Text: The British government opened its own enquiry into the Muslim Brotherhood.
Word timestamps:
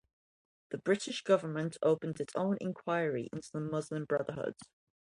The 0.71 0.79
British 0.79 1.21
government 1.21 1.77
opened 1.83 2.19
its 2.19 2.33
own 2.35 2.57
enquiry 2.59 3.29
into 3.31 3.51
the 3.51 3.59
Muslim 3.59 4.05
Brotherhood. 4.05 4.55